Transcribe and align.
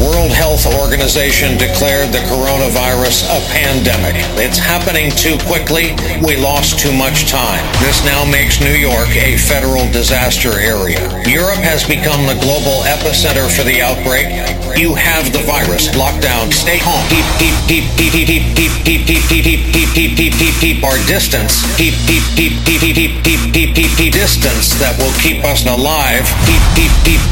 World 0.00 0.32
Health 0.32 0.64
Organization 0.80 1.58
declared 1.58 2.08
the 2.08 2.24
coronavirus 2.32 3.28
a 3.28 3.40
pandemic. 3.52 4.16
It's 4.40 4.56
happening 4.56 5.10
too 5.12 5.36
quickly. 5.44 5.92
We 6.24 6.36
lost 6.36 6.78
too 6.78 6.92
much 6.92 7.28
time. 7.28 7.60
This 7.84 8.04
now 8.04 8.24
makes 8.24 8.60
New 8.60 8.72
York 8.72 9.12
a 9.12 9.36
federal 9.36 9.84
disaster 9.92 10.56
area. 10.56 11.04
Europe 11.28 11.60
has 11.60 11.84
become 11.84 12.24
the 12.24 12.40
global 12.40 12.80
epicenter 12.88 13.44
for 13.52 13.64
the 13.64 13.84
outbreak. 13.84 14.32
You 14.80 14.94
have 14.94 15.32
the 15.32 15.44
virus. 15.44 15.92
Lockdown. 15.92 16.52
Stay 16.52 16.80
home. 16.80 17.04
Keep, 17.12 17.28
keep, 17.36 17.56
keep, 17.68 17.84
keep, 18.00 18.12
keep, 18.12 18.44
keep, 18.56 18.72
keep, 18.84 19.02
keep, 19.04 19.22
keep, 19.28 19.44
keep, 19.44 19.60
keep, 19.68 19.88
keep, 19.92 20.10
keep, 20.16 20.32
keep, 20.40 20.54
keep 20.60 20.78
our 20.84 20.96
distance. 21.04 21.60
Keep, 21.76 21.94
keep, 22.08 22.24
keep, 22.34 22.54
keep, 22.64 22.80
keep, 22.80 22.96
keep, 23.22 23.52
keep, 23.52 23.70
keep, 23.76 23.90
keep 23.96 24.12
distance 24.12 24.72
that 24.80 24.96
will 24.96 25.12
keep 25.20 25.44
us 25.44 25.66
alive. 25.68 26.24
Keep, 26.48 26.62
keep, 26.74 26.92
keep, 27.04 27.22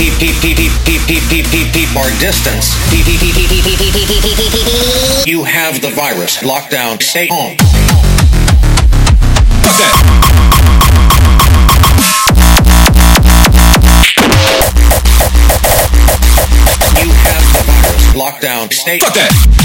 keep, 0.00 0.14
keep, 0.18 0.34
keep, 0.40 0.56
keep, 0.56 0.72
keep, 0.86 1.02
keep, 1.06 1.22
keep, 1.28 1.44
keep, 1.50 1.72
keep 1.74 1.96
our 1.96 2.08
distance. 2.20 2.74
You 5.26 5.44
have 5.44 5.82
the 5.82 5.90
virus. 5.90 6.38
Lockdown. 6.38 7.02
Stay 7.02 7.28
home. 7.30 7.56
Fuck 9.60 9.76
that. 9.76 9.92
You 16.96 17.10
have 17.12 17.44
the 17.52 17.62
virus. 17.66 18.02
Lockdown. 18.14 18.72
Stay. 18.72 18.98
Fuck 19.00 19.14
that. 19.14 19.59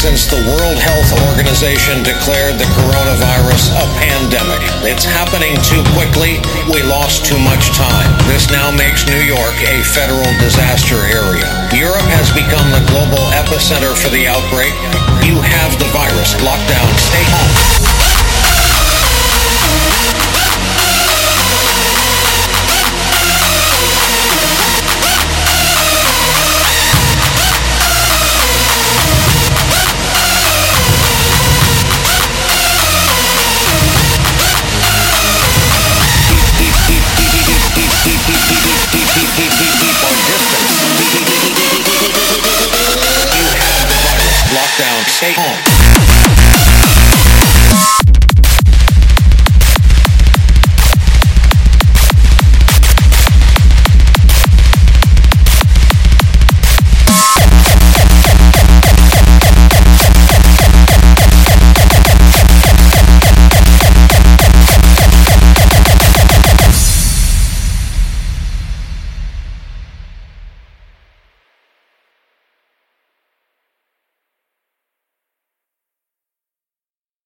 Since 0.00 0.24
the 0.32 0.40
World 0.56 0.80
Health 0.80 1.12
Organization 1.28 2.00
declared 2.00 2.56
the 2.56 2.64
coronavirus 2.72 3.68
a 3.76 3.84
pandemic. 4.00 4.64
It's 4.80 5.04
happening 5.04 5.52
too 5.60 5.84
quickly. 5.92 6.40
We 6.72 6.80
lost 6.88 7.26
too 7.28 7.36
much 7.36 7.68
time. 7.76 8.08
This 8.24 8.48
now 8.48 8.72
makes 8.72 9.04
New 9.04 9.20
York 9.20 9.52
a 9.68 9.84
federal 9.92 10.32
disaster 10.40 11.04
area. 11.04 11.44
Europe 11.76 12.08
has 12.16 12.32
become 12.32 12.64
the 12.72 12.80
global 12.88 13.20
epicenter 13.36 13.92
for 13.92 14.08
the 14.08 14.24
outbreak. 14.24 14.72
You 15.20 15.36
have 15.36 15.76
the 15.76 15.92
virus. 15.92 16.32
Lockdown. 16.40 16.88
Stay 16.96 17.24
home. 17.28 17.69
Lockdown. 44.52 45.04
Stay 45.08 45.32
home. 45.32 45.79